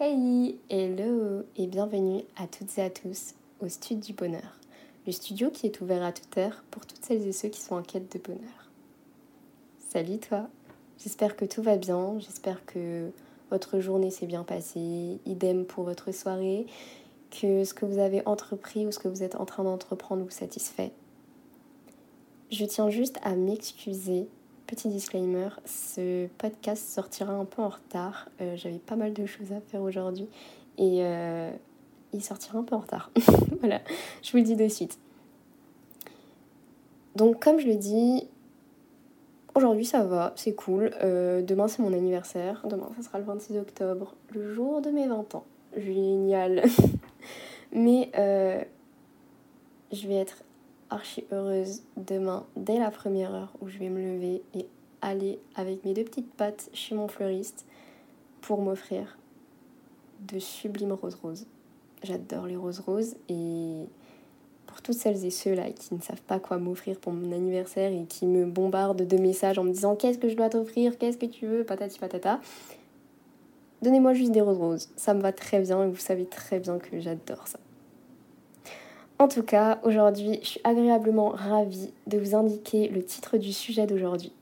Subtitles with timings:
[0.00, 4.60] Hey, hello et bienvenue à toutes et à tous au Studio du Bonheur,
[5.06, 7.74] le studio qui est ouvert à toute heure pour toutes celles et ceux qui sont
[7.74, 8.70] en quête de bonheur.
[9.88, 10.48] Salut toi,
[11.02, 13.10] j'espère que tout va bien, j'espère que
[13.50, 16.68] votre journée s'est bien passée, idem pour votre soirée,
[17.32, 20.30] que ce que vous avez entrepris ou ce que vous êtes en train d'entreprendre vous
[20.30, 20.92] satisfait.
[22.52, 24.28] Je tiens juste à m'excuser
[24.68, 28.28] Petit disclaimer, ce podcast sortira un peu en retard.
[28.42, 30.28] Euh, j'avais pas mal de choses à faire aujourd'hui
[30.76, 31.50] et euh,
[32.12, 33.10] il sortira un peu en retard.
[33.60, 33.80] voilà,
[34.22, 34.98] je vous le dis de suite.
[37.16, 38.28] Donc comme je le dis,
[39.54, 40.90] aujourd'hui ça va, c'est cool.
[41.02, 42.62] Euh, demain c'est mon anniversaire.
[42.68, 45.46] Demain ça sera le 26 octobre, le jour de mes 20 ans.
[45.78, 46.62] Génial.
[47.72, 48.10] Mais
[49.92, 50.44] je vais être
[50.90, 54.66] archi heureuse demain dès la première heure où je vais me lever et
[55.02, 57.66] aller avec mes deux petites pattes chez mon fleuriste
[58.40, 59.18] pour m'offrir
[60.20, 61.46] de sublimes roses roses.
[62.02, 63.84] J'adore les roses roses et
[64.66, 67.92] pour toutes celles et ceux là qui ne savent pas quoi m'offrir pour mon anniversaire
[67.92, 71.18] et qui me bombardent de messages en me disant qu'est-ce que je dois t'offrir, qu'est-ce
[71.18, 72.40] que tu veux, patati patata.
[73.82, 76.78] Donnez-moi juste des roses roses, ça me va très bien et vous savez très bien
[76.78, 77.58] que j'adore ça.
[79.20, 83.84] En tout cas, aujourd'hui, je suis agréablement ravie de vous indiquer le titre du sujet
[83.84, 84.32] d'aujourd'hui,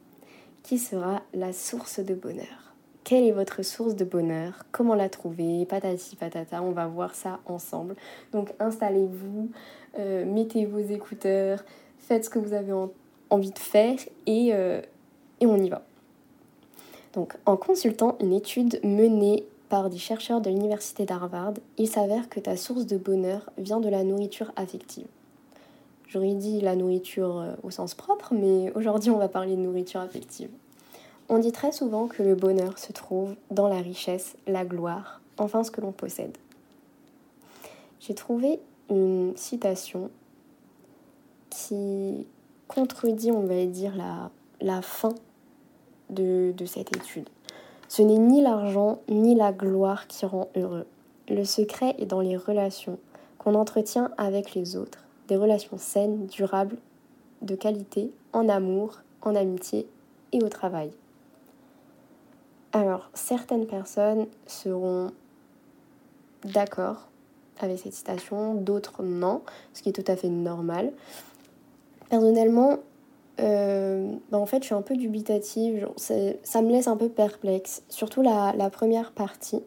[0.63, 2.75] qui sera la source de bonheur.
[3.03, 4.67] Quelle est votre source de bonheur?
[4.73, 5.65] Comment la trouver?
[5.65, 7.97] Patati patata, on va voir ça ensemble.
[8.33, 9.49] Donc installez-vous,
[9.99, 11.65] euh, mettez vos écouteurs,
[11.99, 12.75] faites ce que vous avez
[13.31, 13.97] envie de faire
[14.27, 14.83] et, euh,
[15.41, 15.87] et on y va.
[17.15, 22.41] Donc en consultant une étude menée par des chercheurs de l'université d'Harvard, il s'avère que
[22.41, 25.07] ta source de bonheur vient de la nourriture affective.
[26.09, 30.01] J'aurais dit la nourriture euh, au sens propre, mais aujourd'hui on va parler de nourriture
[30.01, 30.51] affective.
[31.29, 35.65] On dit très souvent que le bonheur se trouve dans la richesse, la gloire, enfin
[35.65, 36.37] ce que l'on possède.
[37.99, 40.11] J'ai trouvé une citation
[41.51, 42.27] qui
[42.69, 43.95] contredit, on va dire,
[44.61, 45.15] la, fin
[46.11, 47.29] de cette étude.
[47.89, 50.87] Ce n'est ni l'argent ni la gloire qui rend heureux.
[51.29, 52.99] Le secret est dans les relations
[53.39, 56.77] qu'on entretient avec les autres, des relations saines, durables,
[57.43, 59.89] de qualité, en amour, en amitié
[60.33, 60.91] et au travail.
[62.73, 65.11] Alors, certaines personnes seront
[66.45, 67.09] d'accord
[67.59, 69.43] avec cette citation, d'autres non,
[69.73, 70.93] ce qui est tout à fait normal.
[72.11, 72.79] Personnellement,
[73.41, 75.89] euh, bah, en fait, je suis un peu dubitative.
[75.97, 77.83] ça me laisse un peu perplexe.
[77.89, 79.63] Surtout la, première partie.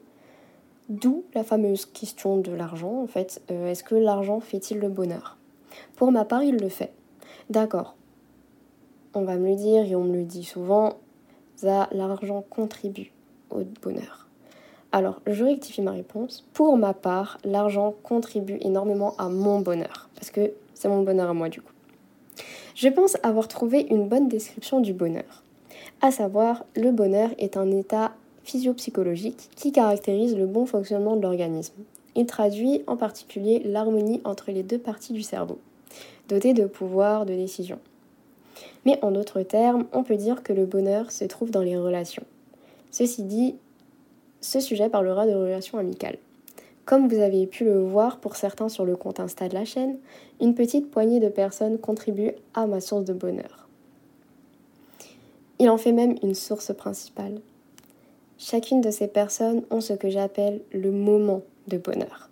[0.89, 3.41] D'où la fameuse question de l'argent, en fait.
[3.51, 5.37] Euh, est-ce que l'argent fait-il le bonheur?
[5.95, 6.93] Pour ma part, il le fait.
[7.49, 7.95] D'accord.
[9.13, 10.97] On va me le dire et on me le dit souvent.
[11.61, 13.11] L'argent contribue
[13.49, 14.27] au bonheur.
[14.91, 16.47] Alors, je rectifie ma réponse.
[16.53, 20.09] Pour ma part, l'argent contribue énormément à mon bonheur.
[20.15, 21.73] Parce que c'est mon bonheur à moi, du coup.
[22.81, 25.43] Je pense avoir trouvé une bonne description du bonheur.
[25.99, 28.13] À savoir, le bonheur est un état
[28.45, 31.73] physiopsychologique qui caractérise le bon fonctionnement de l'organisme.
[32.15, 35.59] Il traduit en particulier l'harmonie entre les deux parties du cerveau,
[36.29, 37.79] dotées de pouvoirs de décision.
[38.85, 42.23] Mais en d'autres termes, on peut dire que le bonheur se trouve dans les relations.
[42.91, 43.55] Ceci dit,
[44.39, 46.17] ce sujet parlera de relations amicales.
[46.89, 49.99] Comme vous avez pu le voir pour certains sur le compte Insta de la chaîne,
[50.41, 53.67] une petite poignée de personnes contribuent à ma source de bonheur.
[55.59, 57.41] Il en fait même une source principale.
[58.39, 62.31] Chacune de ces personnes ont ce que j'appelle le moment de bonheur.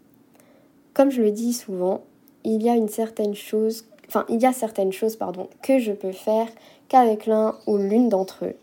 [0.96, 2.02] Comme je le dis souvent,
[2.44, 3.86] il y a une certaine chose,
[4.28, 6.48] il y a certaines choses pardon, que je peux faire
[6.88, 8.56] qu'avec l'un ou l'une d'entre eux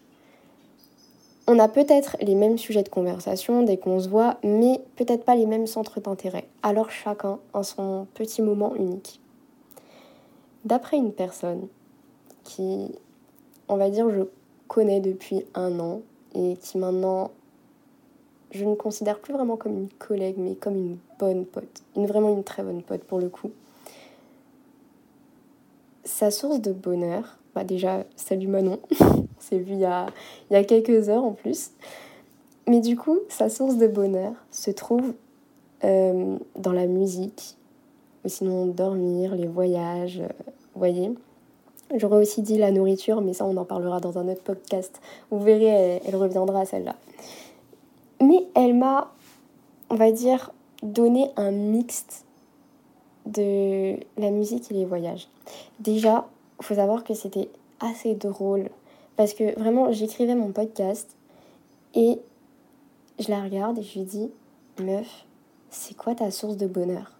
[1.46, 5.34] on a peut-être les mêmes sujets de conversation dès qu'on se voit, mais peut-être pas
[5.34, 6.48] les mêmes centres d'intérêt.
[6.62, 9.20] Alors chacun a son petit moment unique.
[10.64, 11.68] D'après une personne
[12.44, 12.94] qui,
[13.68, 14.22] on va dire, je
[14.68, 16.00] connais depuis un an
[16.34, 17.30] et qui maintenant,
[18.50, 21.82] je ne considère plus vraiment comme une collègue, mais comme une bonne pote.
[21.96, 23.50] Une, vraiment une très bonne pote pour le coup.
[26.04, 28.80] Sa source de bonheur, bah déjà, salut Manon.
[29.38, 30.06] C'est vu il y, a,
[30.50, 31.70] il y a quelques heures en plus.
[32.66, 35.14] Mais du coup, sa source de bonheur se trouve
[35.84, 37.56] euh, dans la musique,
[38.24, 40.28] ou sinon dormir, les voyages, euh,
[40.74, 41.12] voyez.
[41.94, 45.00] J'aurais aussi dit la nourriture, mais ça on en parlera dans un autre podcast.
[45.30, 46.96] Vous verrez, elle, elle reviendra celle-là.
[48.20, 49.12] Mais elle m'a,
[49.90, 50.50] on va dire,
[50.82, 52.24] donné un mixte
[53.26, 55.28] de la musique et les voyages.
[55.80, 56.26] Déjà,
[56.60, 57.48] faut savoir que c'était
[57.80, 58.68] assez drôle.
[59.16, 61.14] Parce que vraiment, j'écrivais mon podcast
[61.94, 62.18] et
[63.18, 64.30] je la regarde et je lui dis
[64.80, 65.24] Meuf,
[65.70, 67.12] c'est quoi ta source de bonheur?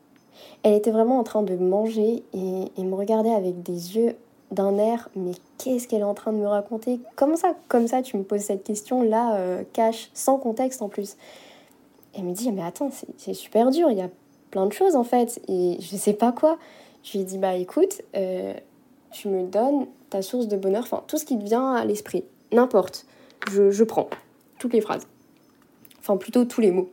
[0.62, 4.16] Elle était vraiment en train de manger et, me regardait avec des yeux
[4.50, 7.00] d'un air, mais qu'est-ce qu'elle est en train de me raconter?
[7.16, 10.88] Comment ça, comme ça, tu me poses cette question là, euh, cash, sans contexte en
[10.88, 11.16] plus?
[12.16, 14.10] Elle me dit, mais attends, c'est super dur, il y a
[14.50, 16.58] plein de choses en fait, et je sais pas quoi.
[17.02, 18.54] Je lui ai dit, bah écoute, euh,
[19.14, 22.24] tu me donnes ta source de bonheur, enfin tout ce qui te vient à l'esprit,
[22.52, 23.06] n'importe,
[23.50, 24.08] je, prends
[24.58, 25.06] toutes les phrases,
[26.00, 26.90] enfin plutôt tous les mots.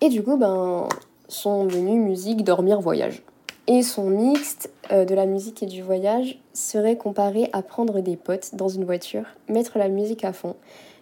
[0.00, 0.88] Et du coup, ben,
[1.28, 3.22] sont venus musique, dormir, voyage.
[3.66, 8.16] Et son mixte euh, de la musique et du voyage serait comparé à prendre des
[8.16, 10.56] potes dans une voiture, mettre la musique à fond,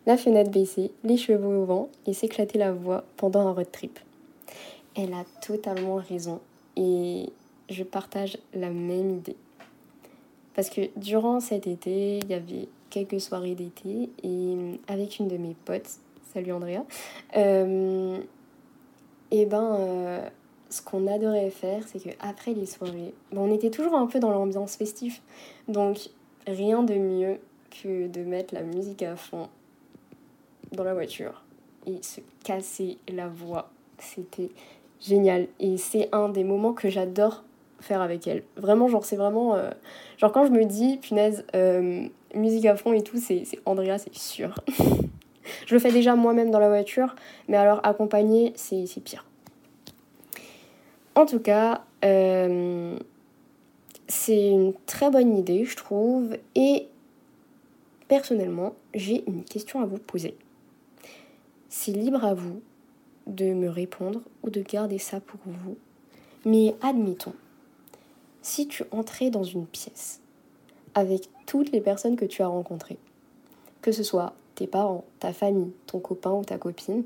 [0.07, 4.01] la fenêtre baissée, les cheveux au vent et s'éclater la voix pendant un road trip.
[4.97, 6.41] Elle a totalement raison
[6.77, 7.31] et
[7.69, 9.37] je partage la même idée.
[10.57, 14.57] Parce que durant cet été, il y avait quelques soirées d'été et
[14.89, 15.91] avec une de mes potes,
[16.33, 16.83] salut Andrea,
[17.37, 18.19] euh,
[19.31, 20.29] et ben euh,
[20.71, 24.77] ce qu'on adorait faire, c'est qu'après les soirées, on était toujours un peu dans l'ambiance
[24.77, 25.21] festive.
[25.69, 26.09] Donc
[26.47, 27.39] rien de mieux
[27.83, 29.51] que de mettre la musique à fond
[30.73, 31.45] dans la voiture
[31.87, 33.69] et se casser la voix.
[33.99, 34.51] C'était
[35.03, 35.49] génial.
[35.61, 37.45] Et c'est un des moments que j'adore
[37.81, 38.43] faire avec elle.
[38.57, 39.55] Vraiment, genre, c'est vraiment.
[39.55, 39.71] Euh,
[40.19, 44.15] genre, quand je me dis, punaise, euh, musique à fond et tout, c'est Andrea, c'est
[44.15, 44.55] sûr.
[45.67, 47.15] je le fais déjà moi-même dans la voiture,
[47.49, 49.25] mais alors accompagner, c'est pire.
[51.15, 52.99] En tout cas, euh,
[54.07, 56.37] c'est une très bonne idée, je trouve.
[56.55, 56.89] Et
[58.09, 60.37] personnellement, j'ai une question à vous poser.
[61.69, 62.61] C'est libre à vous
[63.27, 65.77] de me répondre ou de garder ça pour vous.
[66.45, 67.35] Mais admettons,
[68.47, 70.21] si tu entrais dans une pièce
[70.95, 72.97] avec toutes les personnes que tu as rencontrées,
[73.83, 77.03] que ce soit tes parents, ta famille, ton copain ou ta copine,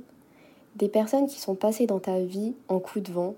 [0.77, 3.35] des personnes qui sont passées dans ta vie en coup de vent,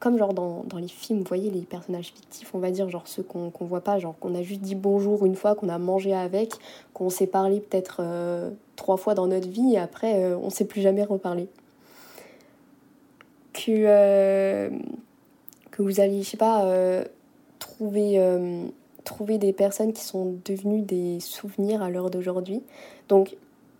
[0.00, 3.22] comme genre dans, les films, vous voyez les personnages fictifs, on va dire, genre ceux
[3.22, 6.14] qu'on ne voit pas, genre qu'on a juste dit bonjour une fois, qu'on a mangé
[6.14, 6.54] avec,
[6.94, 10.50] qu'on s'est parlé peut-être euh, trois fois dans notre vie et après euh, on ne
[10.50, 11.48] s'est plus jamais reparlé.
[13.68, 14.70] Euh,
[15.76, 16.64] que vous allez, je sais pas,
[17.58, 18.18] trouver
[19.06, 22.62] trouver des personnes qui sont devenues des souvenirs à l'heure d'aujourd'hui.
[23.08, 23.36] Donc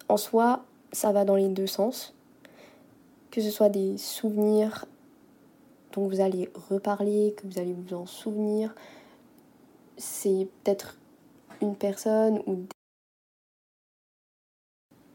[0.08, 2.14] en soi, ça va dans les deux sens.
[3.30, 4.86] Que ce soit des souvenirs
[5.92, 8.74] dont vous allez reparler, que vous allez vous en souvenir.
[9.98, 10.96] C'est peut-être
[11.60, 12.64] une personne ou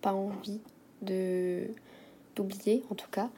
[0.01, 0.59] pas envie
[1.01, 1.67] de
[2.35, 3.29] d'oublier en tout cas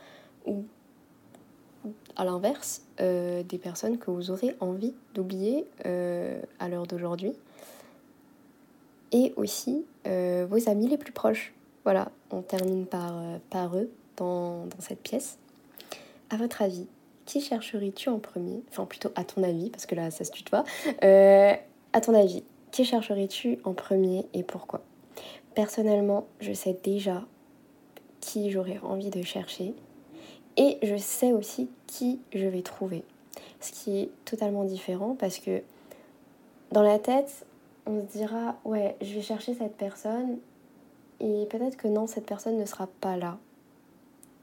[2.16, 7.34] à l'inverse, euh, des personnes que vous aurez envie d'oublier euh, à l'heure d'aujourd'hui.
[9.12, 11.54] Et aussi euh, vos amis les plus proches.
[11.84, 13.14] Voilà, on termine par,
[13.50, 15.38] par eux dans, cette pièce.
[16.30, 16.88] À votre avis,
[17.26, 18.64] qui chercherais-tu en premier?
[18.70, 20.64] Enfin, plutôt à ton avis, parce que là, ça se tutoie.
[21.02, 24.82] à ton avis, qui chercherais-tu en premier et pourquoi?
[25.54, 27.24] Personnellement, je sais déjà
[28.20, 29.76] qui j'aurais envie de chercher
[30.58, 33.04] et je sais aussi qui je vais trouver.
[33.60, 35.62] Ce qui est totalement différent parce que
[36.72, 37.46] dans la tête,
[37.86, 40.38] on se dira ouais, je vais chercher cette personne
[41.20, 43.38] et peut-être que non, cette personne ne sera pas là.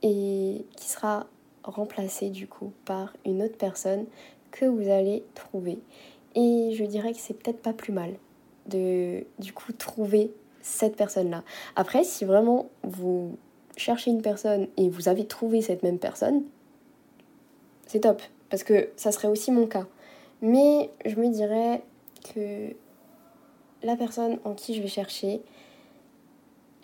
[0.03, 1.27] Et qui sera
[1.63, 4.07] remplacée du coup par une autre personne
[4.51, 5.79] que vous allez trouver.
[6.35, 8.15] Et je dirais que c'est peut-être pas plus mal
[8.67, 10.33] de du coup trouver
[10.63, 11.43] cette personne-là.
[11.77, 13.37] Après, si vraiment vous
[13.81, 16.43] cherchez une personne et vous avez trouvé cette même personne,
[17.87, 18.23] c'est top.
[18.51, 19.87] Parce que ça serait aussi mon cas.
[20.43, 21.83] Mais je me dirais
[22.35, 22.75] que
[23.83, 25.41] la personne en qui je vais chercher,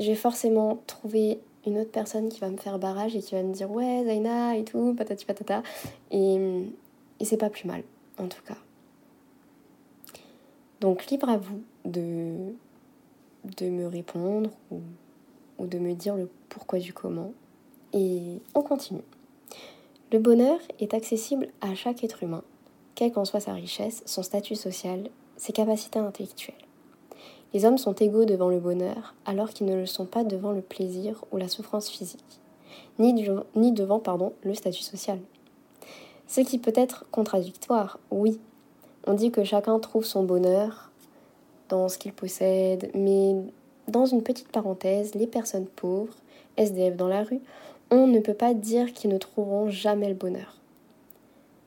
[0.00, 3.42] je vais forcément trouver une autre personne qui va me faire barrage et qui va
[3.42, 5.62] me dire ouais Zaina et tout, patati patata.
[6.10, 6.36] Et,
[7.20, 7.82] et c'est pas plus mal,
[8.18, 8.56] en tout cas.
[10.80, 12.52] Donc libre à vous de,
[13.58, 14.80] de me répondre ou
[15.58, 17.32] ou de me dire le pourquoi du comment.
[17.92, 19.02] Et on continue.
[20.12, 22.42] Le bonheur est accessible à chaque être humain,
[22.94, 26.54] quelle qu'en soit sa richesse, son statut social, ses capacités intellectuelles.
[27.54, 30.60] Les hommes sont égaux devant le bonheur, alors qu'ils ne le sont pas devant le
[30.60, 32.40] plaisir ou la souffrance physique,
[32.98, 33.12] ni,
[33.72, 34.02] devant
[34.42, 35.18] le statut social.
[36.26, 38.40] Ce qui peut être contradictoire, oui.
[39.06, 40.90] On dit que chacun trouve son bonheur
[41.68, 43.36] dans ce qu'il possède, mais
[43.88, 46.14] dans une petite parenthèse, les personnes pauvres,
[46.56, 47.40] SDF dans la rue,
[47.90, 50.56] on ne peut pas dire qu'ils ne trouveront jamais le bonheur.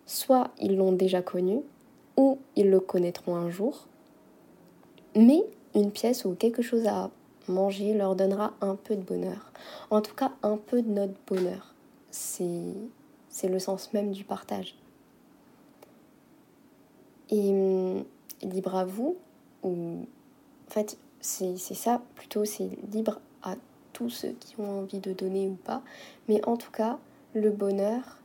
[0.05, 1.61] Soit ils l'ont déjà connu,
[2.17, 3.87] ou ils le connaîtront un jour,
[5.15, 5.43] mais
[5.75, 7.09] une pièce ou quelque chose à
[7.47, 9.51] manger leur donnera un peu de bonheur.
[9.89, 11.73] En tout cas, un peu de notre bonheur.
[12.11, 12.43] C'est,
[13.47, 14.75] le sens même du partage.
[17.29, 18.03] Et hum,
[18.41, 19.15] libre à vous,
[19.63, 20.05] ou
[20.67, 23.55] en fait, c'est, ça plutôt, c'est libre à
[23.93, 25.81] tous ceux qui ont envie de donner ou pas.
[26.27, 26.97] Mais en tout cas,
[27.33, 28.19] le bonheur,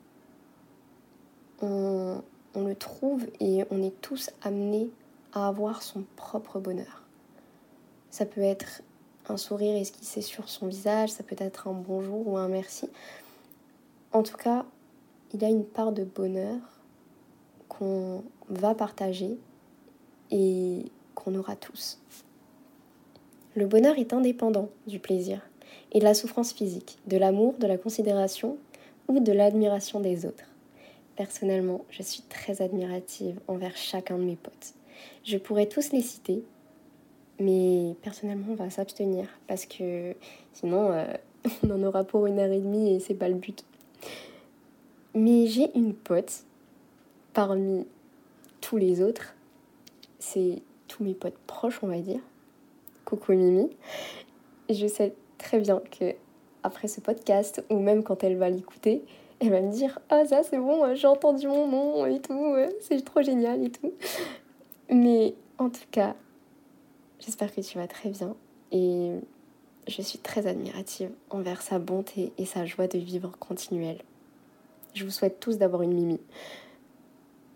[1.62, 2.22] on,
[2.54, 4.90] on le trouve et on est tous amenés
[5.32, 7.02] à avoir son propre bonheur.
[8.10, 8.82] Ça peut être
[9.28, 12.88] un sourire esquissé sur son visage, ça peut être un bonjour ou un merci.
[14.12, 14.64] En tout cas,
[15.32, 16.60] il y a une part de bonheur
[17.68, 19.36] qu'on va partager
[20.30, 20.84] et
[21.14, 21.98] qu'on aura tous.
[23.56, 25.40] Le bonheur est indépendant du plaisir
[25.92, 28.58] et de la souffrance physique, de l'amour, de la considération
[29.06, 30.44] ou de l'admiration des autres.
[31.14, 34.74] Personnellement, je suis très admirative envers chacun de mes potes.
[35.22, 36.42] Je pourrais tous les citer,
[37.38, 40.16] mais personnellement, on va s'abstenir parce que
[40.52, 41.06] sinon, euh,
[41.62, 43.64] on en aura pour une heure et demie et c'est pas le but.
[45.14, 46.42] Mais j'ai une pote
[47.32, 47.86] parmi
[48.60, 49.36] tous les autres.
[50.18, 52.20] C'est tous mes potes proches, on va dire.
[53.04, 53.70] Coucou Mimi.
[54.70, 56.14] Je sais très bien que
[56.62, 59.04] après ce podcast, ou même quand elle va l'écouter,
[59.40, 62.54] elle va me dire Ah, ça c'est bon, euh, j'ai entendu mon nom et tout,
[62.54, 63.92] euh, c'est trop génial et tout.
[64.90, 66.14] Mais en tout cas,
[67.20, 68.34] j'espère que tu vas très bien
[68.72, 69.12] et
[69.86, 74.00] je suis très admirative envers sa bonté et sa joie de vivre continuelle.
[74.94, 76.20] Je vous souhaite tous d'avoir une Mimi.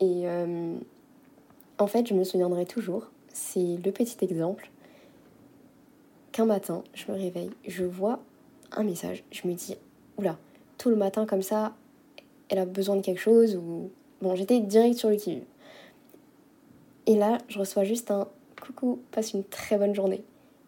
[0.01, 0.77] Et euh,
[1.79, 4.71] en fait, je me souviendrai toujours, c'est le petit exemple,
[6.39, 8.21] qu'un matin, je me réveille, je vois
[8.71, 9.75] un message, je me dis,
[10.19, 10.39] oula,
[10.77, 11.75] tout le matin comme ça,
[12.49, 13.91] elle a besoin de quelque chose ou...
[14.23, 15.43] Bon, j'étais direct sur le qui
[17.07, 18.29] Et là, je reçois juste un
[18.63, 20.23] coucou, passe une très bonne journée.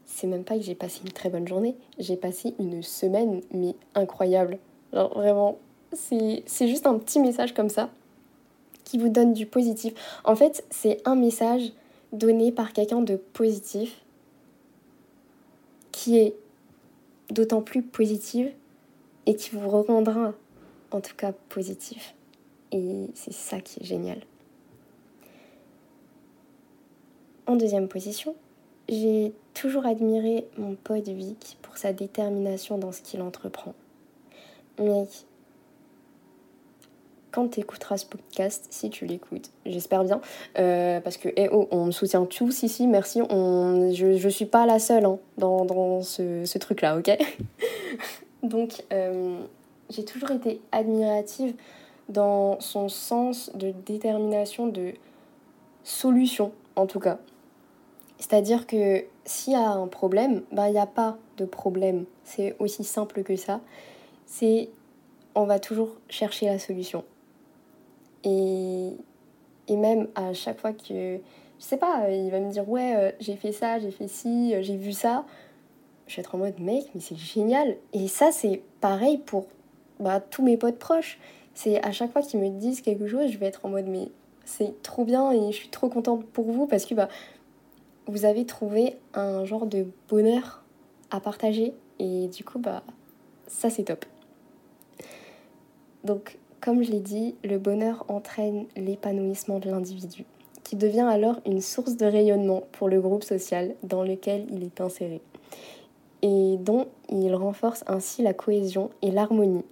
[0.07, 3.77] C'est même pas que j'ai passé une très bonne journée, j'ai passé une semaine, mais
[3.95, 4.59] incroyable.
[4.93, 5.59] Genre vraiment,
[5.93, 7.91] c'est juste un petit message comme ça
[8.83, 9.95] qui vous donne du positif.
[10.25, 11.73] En fait, c'est un message
[12.13, 14.03] donné par quelqu'un de positif
[15.93, 16.35] qui est
[17.31, 18.53] d'autant plus positive
[19.27, 20.35] et qui vous rendra
[20.91, 22.15] en tout cas positif.
[22.73, 24.21] Et c'est ça qui est génial.
[27.47, 28.35] En deuxième position,
[28.89, 33.75] j'ai toujours admiré mon pote Vic pour sa détermination dans ce qu'il entreprend.
[37.33, 40.21] Quand tu écouteras ce podcast, si tu l'écoutes, j'espère bien,
[40.59, 44.47] euh, parce que eh oh, on me soutient tous ici, merci, on, je, je suis
[44.47, 47.17] pas la seule hein, dans, dans, ce, ce truc-là, ok?
[48.43, 49.41] Donc, euh,
[49.91, 51.55] j'ai toujours été admirative
[52.09, 54.95] dans son sens de détermination, de
[55.85, 57.19] solution, en tout cas.
[58.19, 62.05] C'est-à-dire que s'il y a un problème, ben, il n'y a pas de problème.
[62.25, 63.61] C'est aussi simple que ça.
[64.27, 64.69] C'est
[65.35, 67.05] on va toujours chercher la solution.
[68.25, 68.91] Et,
[69.69, 71.19] et même à chaque fois que, je
[71.59, 74.63] sais pas, il va me dire ouais, euh, j'ai fait ça, j'ai fait ci, euh,
[74.63, 75.25] j'ai vu ça,
[76.07, 77.77] je vais être en mode mec, mais c'est génial.
[77.93, 79.47] Et ça, c'est pareil pour
[80.01, 81.19] bah, tous mes potes proches.
[81.55, 84.09] C'est à chaque fois qu'ils me disent quelque chose, je vais être en mode mais
[84.45, 87.09] c'est trop bien et je suis trop contente pour vous parce que bah,
[88.07, 90.65] vous avez trouvé un genre de bonheur
[91.11, 92.83] à partager et du coup bah
[93.47, 94.05] ça c'est top.
[96.05, 100.25] Donc comme je l'ai dit, le bonheur entraîne l'épanouissement de l'individu,
[100.63, 104.81] qui devient alors une source de rayonnement pour le groupe social dans lequel il est
[104.81, 105.21] inséré
[106.23, 109.65] et dont il renforce ainsi la cohésion et l'harmonie.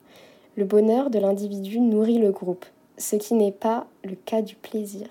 [0.57, 2.64] Le bonheur de l'individu nourrit le groupe,
[2.97, 5.07] ce qui n'est pas le cas du plaisir.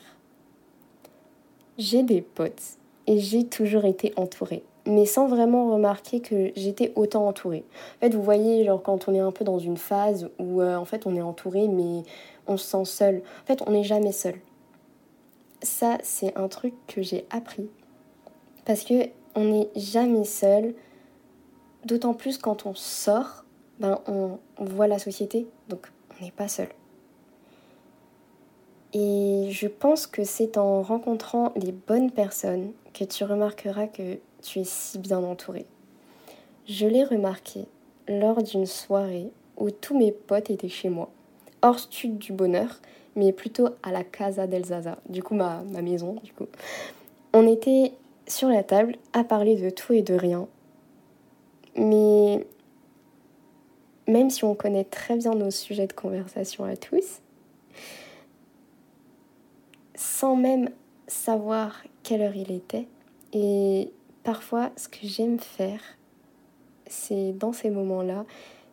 [1.77, 7.27] J'ai des potes et j'ai toujours été entourée, mais sans vraiment remarquer que j'étais autant
[7.27, 7.65] entourée.
[7.97, 10.75] En fait, vous voyez, genre quand on est un peu dans une phase où euh,
[10.75, 12.03] en fait on est entouré, mais
[12.47, 13.21] on se sent seul.
[13.43, 14.35] En fait, on n'est jamais seul.
[15.61, 17.69] Ça, c'est un truc que j'ai appris
[18.65, 18.93] parce que
[19.35, 20.73] on n'est jamais seul
[21.87, 23.45] D'autant plus quand on sort,
[23.79, 25.89] ben on, voit la société, donc
[26.19, 26.67] on n'est pas seul.
[28.91, 34.59] Et je pense que c'est en rencontrant les bonnes personnes que tu remarqueras que tu
[34.59, 35.65] es si bien entouré.
[36.67, 37.65] Je l'ai remarqué
[38.07, 41.09] lors d'une soirée où tous mes potes étaient chez moi,
[41.61, 42.79] hors stud du bonheur,
[43.15, 46.47] mais plutôt à la Casa del Zaza, du coup ma, ma maison, du coup.
[47.33, 47.93] On était
[48.27, 50.47] sur la table à parler de tout et de rien,
[51.75, 52.45] mais
[54.07, 57.21] même si on connaît très bien nos sujets de conversation à tous,
[59.95, 60.69] sans même
[61.07, 62.87] savoir quelle heure il était,
[63.33, 63.91] et
[64.27, 65.79] parfois ce que j'aime faire,
[66.85, 68.25] c'est dans ces moments-là,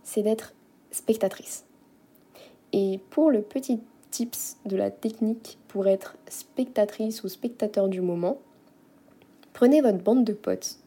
[0.03, 0.53] c'est d'être
[0.91, 1.65] spectatrice.
[2.73, 3.79] Et pour le petit
[4.11, 8.39] tips de la technique pour être spectatrice ou spectateur du moment,
[9.53, 10.79] prenez votre bande de potes.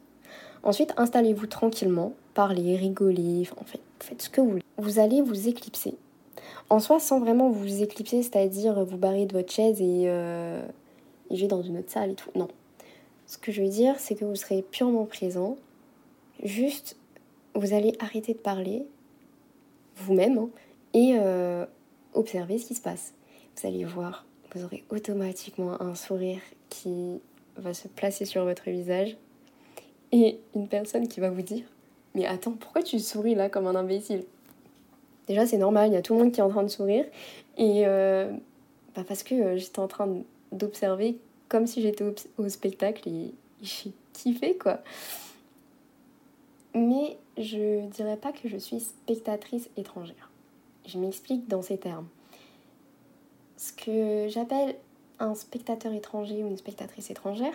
[0.63, 4.63] Ensuite, installez-vous tranquillement, parlez, rigolez, en fait, faites ce que vous voulez.
[4.77, 5.95] Vous allez vous éclipser.
[6.69, 10.61] En soi, sans vraiment vous éclipser, c'est-à-dire vous barrer de votre chaise et, euh,
[11.29, 12.31] dans une autre salle et tout.
[12.35, 12.49] Non.
[13.27, 15.57] Ce que je veux dire, c'est que vous serez purement présent.
[16.43, 16.95] Juste,
[17.55, 18.85] vous allez arrêter de parler,
[19.97, 20.49] vous-même, hein,
[20.93, 21.65] et euh,
[22.13, 23.13] observer ce qui se passe.
[23.55, 27.19] Vous allez voir, vous aurez automatiquement un sourire qui
[27.57, 29.17] va se placer sur votre visage
[30.11, 31.65] et une personne qui va vous dire
[32.15, 34.23] Mais attends, pourquoi tu souris là comme un imbécile?
[35.27, 37.05] Déjà, c'est normal, il y a tout le monde qui est en train de sourire.
[37.57, 38.31] Et euh,
[38.95, 40.07] bah parce que euh, j'étais en train
[40.53, 41.17] d'observer
[41.49, 42.03] comme si j'étais
[42.37, 44.79] au, spectacle et j'ai kiffé quoi.
[46.73, 50.31] Mais je dirais pas que je suis spectatrice étrangère.
[50.85, 52.07] Je m'explique dans ces termes.
[53.57, 54.75] Ce que j'appelle
[55.19, 57.53] un spectateur étranger ou une spectatrice étrangère,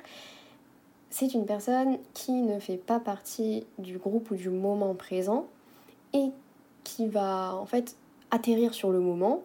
[1.11, 5.47] c'est une personne qui ne fait pas partie du groupe ou du moment présent
[6.15, 6.31] et
[6.85, 7.97] qui va en fait
[8.31, 9.43] atterrir sur le moment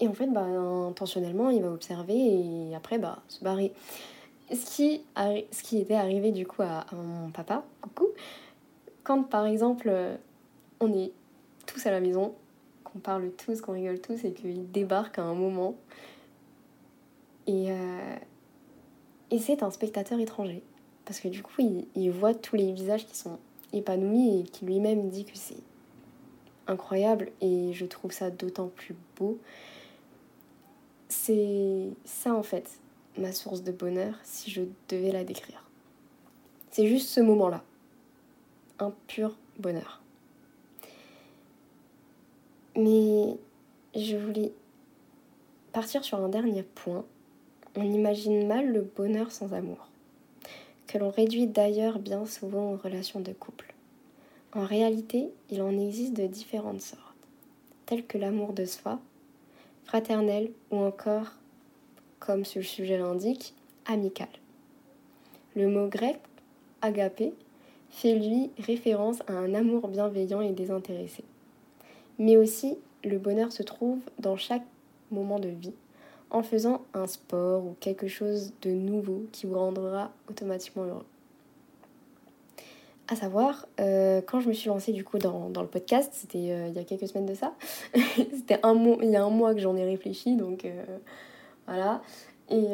[0.00, 3.72] et en fait bah, intentionnellement il va observer et après bah se barrer.
[4.52, 8.06] Ce qui, ce qui était arrivé du coup à, mon papa, coucou,
[9.02, 9.92] quand par exemple
[10.78, 11.10] on est
[11.66, 12.32] tous à la maison,
[12.84, 15.74] qu'on parle tous, qu'on rigole tous et qu'il débarque à un moment
[17.46, 18.16] et, euh,
[19.30, 20.62] et c'est un spectateur étranger.
[21.04, 21.62] Parce que du coup,
[21.94, 23.38] il, voit tous les visages qui sont
[23.72, 25.62] épanouis et qui lui-même dit que c'est
[26.66, 29.38] incroyable et je trouve ça d'autant plus beau.
[31.08, 32.78] C'est ça en fait,
[33.18, 35.62] ma source de bonheur, si je devais la décrire.
[36.70, 37.62] C'est juste ce moment-là.
[38.78, 40.02] Un pur bonheur.
[42.76, 43.38] Mais
[43.94, 44.52] je voulais
[45.72, 47.04] partir sur un dernier point
[47.76, 49.88] on imagine mal le bonheur sans amour,
[50.86, 53.74] que l'on réduit d'ailleurs bien souvent aux relations de couple.
[54.54, 57.02] En réalité, il en existe de différentes sortes,
[57.84, 58.98] telles que l'amour de soi,
[59.86, 61.32] fraternel ou encore,
[62.18, 63.54] comme ce sujet l'indique,
[63.86, 64.28] amical.
[65.54, 66.18] Le mot grec
[66.82, 67.32] agapé
[67.90, 71.24] fait lui référence à un amour bienveillant et désintéressé.
[72.18, 74.66] Mais aussi, le bonheur se trouve dans chaque
[75.10, 75.74] moment de vie,
[76.30, 81.06] en faisant un sport ou quelque chose de nouveau qui vous rendra automatiquement heureux.
[83.08, 86.68] À savoir, euh, quand je me suis lancée du coup dans, le podcast, c'était euh,
[86.68, 87.54] il y a quelques semaines de ça,
[87.94, 90.84] c'était un mois, il y a un mois que j'en ai réfléchi, donc euh,
[91.66, 92.02] voilà.
[92.48, 92.66] Et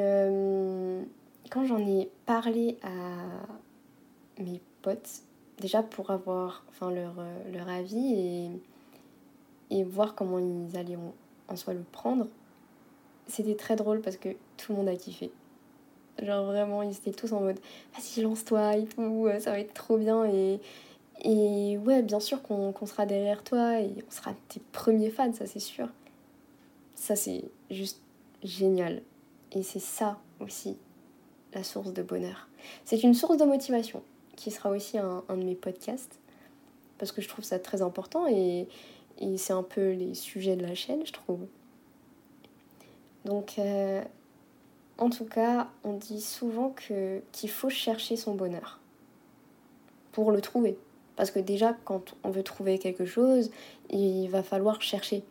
[1.50, 5.22] quand j'en ai parlé à mes potes,
[5.60, 7.14] déjà pour avoir enfin, leur,
[7.52, 8.50] leur avis et,
[9.70, 10.98] et voir comment ils allaient
[11.48, 12.26] en soi le prendre,
[13.26, 15.30] c'était très drôle parce que tout le monde a kiffé.
[16.20, 17.58] Genre vraiment, ils étaient tous en mode
[17.94, 20.24] vas-y, lance-toi et tout, ça va être trop bien.
[20.26, 20.60] Et,
[21.24, 25.46] et ouais, bien sûr qu'on sera derrière toi et on sera tes premiers fans, ça
[25.46, 25.88] c'est sûr.
[26.94, 28.00] Ça c'est juste
[28.42, 29.02] génial.
[29.52, 30.76] Et c'est ça aussi
[31.54, 32.48] la source de bonheur.
[32.84, 34.02] C'est une source de motivation
[34.36, 36.18] qui sera aussi un, un, de mes podcasts
[36.98, 38.68] parce que je trouve ça très important et,
[39.18, 41.46] et c'est un peu les sujets de la chaîne, je trouve.
[43.24, 44.02] Donc, euh,
[45.02, 48.78] en tout cas, on dit souvent que, qu'il faut chercher son bonheur
[50.12, 50.78] pour le trouver.
[51.16, 53.50] Parce que déjà, quand on veut trouver quelque chose,
[53.90, 55.24] il va falloir chercher.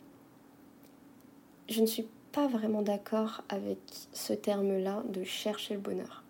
[1.70, 3.78] Je ne suis pas vraiment d'accord avec
[4.12, 6.22] ce terme-là de chercher le bonheur.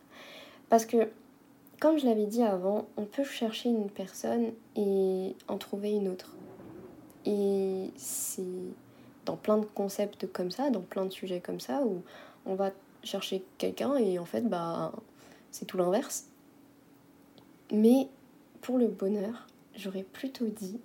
[0.69, 1.09] Parce que,
[1.81, 6.37] comme je l'avais dit avant, on peut chercher une personne et en trouver une autre.
[7.27, 8.45] Et c'est
[9.27, 12.03] dans plein de concepts comme ça, dans plein de sujets comme ça, où
[12.47, 12.71] on va
[13.03, 14.93] chercher quelqu'un et en fait, bah,
[15.51, 16.29] c'est tout l'inverse.
[17.73, 18.09] Mais
[18.61, 20.81] pour le bonheur, j'aurais plutôt dit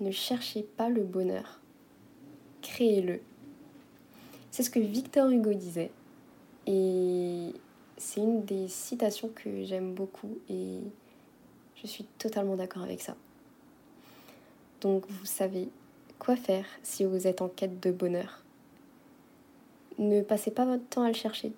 [0.00, 1.60] ne cherchez pas le bonheur,
[2.62, 3.20] créez-le.
[4.50, 5.90] C'est ce que Victor Hugo disait.
[6.66, 7.52] Et
[7.96, 10.80] c'est une des citations que j'aime beaucoup et
[11.76, 13.16] je suis totalement d'accord avec ça.
[14.80, 15.68] Donc vous savez,
[16.18, 18.42] Quoi faire si vous êtes en quête de bonheur
[19.98, 21.52] Ne passez pas votre temps à le chercher.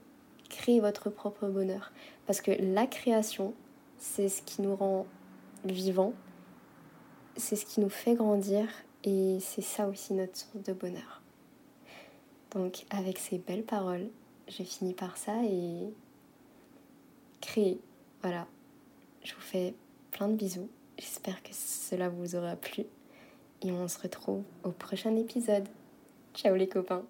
[0.49, 1.93] Créez votre propre bonheur.
[2.27, 3.55] Parce que la création,
[3.99, 5.07] c'est ce qui nous rend
[5.65, 6.15] vivants,
[7.37, 8.69] c'est ce qui nous fait grandir
[9.05, 11.23] et c'est ça aussi notre source de bonheur.
[12.53, 14.09] Donc avec ces belles paroles,
[14.47, 15.93] j'ai fini par ça et
[17.41, 17.81] créer.
[18.23, 18.47] Voilà.
[19.23, 19.75] Je vous fais
[20.11, 22.85] plein de bisous J'espère que cela vous aura plu
[23.63, 25.69] et on se retrouve au prochain épisode.
[26.35, 27.05] Ciao les copains